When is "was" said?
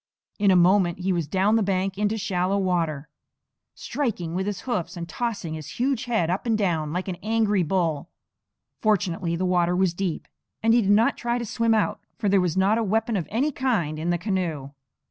1.13-1.27, 9.75-9.93, 12.41-12.57